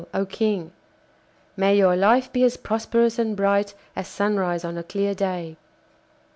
[0.15, 0.71] oh King.
[1.55, 5.57] May your life be as prosperous and bright as sunrise on a clear day!